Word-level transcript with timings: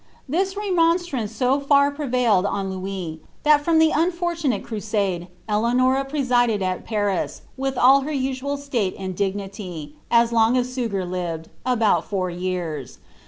This 0.27 0.57
remonstrance 0.57 1.31
so 1.31 1.59
br 1.59 1.91
prevailed 1.91 2.43
tin 2.45 2.71
Louis, 2.71 3.21
that 3.43 3.63
from 3.63 3.77
the 3.77 3.91
unrorts 3.91 4.43
nate 4.43 4.63
crusade, 4.63 5.27
Eleanora 5.47 6.07
resided 6.11 6.63
at 6.63 6.85
Paris, 6.85 7.43
with 7.55 7.77
all 7.77 8.01
her 8.01 8.11
usual 8.11 8.57
state 8.57 8.95
and 8.97 9.13
&i 9.21 9.31
iiiiy, 9.31 9.91
aa 10.09 10.27
long 10.31 10.57
as 10.57 10.73
Suger 10.73 11.05
lived, 11.05 11.49
about 11.67 12.03
four 12.05 12.31
years. 12.31 12.97